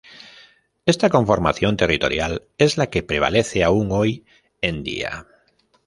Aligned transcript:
Esta 0.87 1.11
conformación 1.11 1.77
territorial 1.77 2.41
es 2.57 2.75
la 2.77 2.89
que 2.89 3.03
prevalece 3.03 3.63
aún 3.63 3.91
hoy 3.91 4.25
en 4.59 4.81
día. 4.81 5.27